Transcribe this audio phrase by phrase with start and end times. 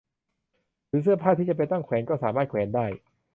[0.89, 2.85] หรือเสื้อผ้าที่จำเป็นต้องแขวนก็สามารถแขวนได้